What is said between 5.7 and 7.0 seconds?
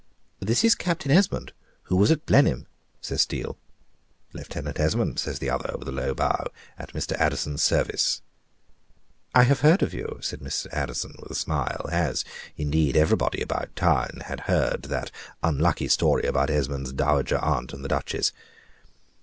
with a low bow, "at